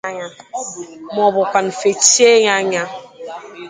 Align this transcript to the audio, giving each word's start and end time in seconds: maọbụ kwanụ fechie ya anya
maọbụ 1.15 1.41
kwanụ 1.51 1.71
fechie 1.79 2.31
ya 2.45 2.53
anya 2.61 2.83